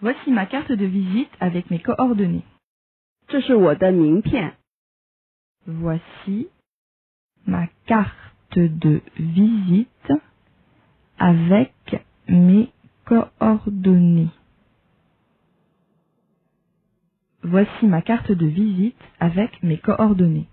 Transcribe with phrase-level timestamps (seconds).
[0.00, 2.44] Voici ma carte de visite avec mes coordonnées.
[3.28, 4.54] 这是我的名片。
[5.66, 6.48] Voici
[7.46, 10.12] ma carte de visite
[11.18, 11.72] avec
[12.28, 12.70] mes
[13.04, 14.30] coordonnées.
[17.42, 20.48] Voici ma carte de visite avec mes coordonnées.